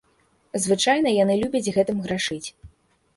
[0.63, 2.43] Звычайна яны любяць гэтым грашыць.